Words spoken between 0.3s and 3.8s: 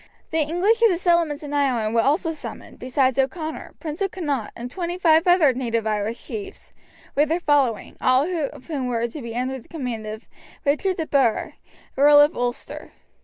The English of the settlements in Ireland were also summoned, besides O'Connor,